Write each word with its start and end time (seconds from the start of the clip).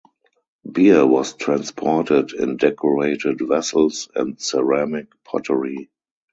Beer 0.71 1.05
was 1.05 1.33
transported 1.35 2.33
in 2.33 2.57
decorated 2.57 3.37
vessels 3.39 4.09
and 4.15 4.41
ceramic 4.41 5.09
pottery. 5.23 5.91